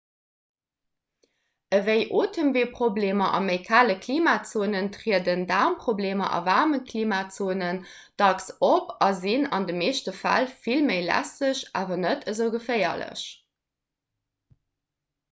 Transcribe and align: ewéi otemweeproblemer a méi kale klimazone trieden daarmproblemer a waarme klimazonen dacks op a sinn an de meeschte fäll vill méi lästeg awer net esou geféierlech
ewéi 1.79 2.05
otemweeproblemer 2.21 3.27
a 3.39 3.41
méi 3.47 3.57
kale 3.67 3.95
klimazone 4.05 4.81
trieden 4.95 5.43
daarmproblemer 5.51 6.31
a 6.37 6.39
waarme 6.47 6.79
klimazonen 6.89 7.83
dacks 8.23 8.49
op 8.71 8.89
a 9.09 9.09
sinn 9.21 9.47
an 9.59 9.67
de 9.69 9.75
meeschte 9.83 10.13
fäll 10.23 10.51
vill 10.63 10.83
méi 10.89 10.99
lästeg 11.11 11.63
awer 11.83 12.01
net 12.07 12.25
esou 12.33 12.49
geféierlech 12.57 13.27